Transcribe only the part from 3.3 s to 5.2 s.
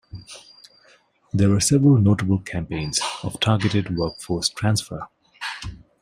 targeted workforce transfer.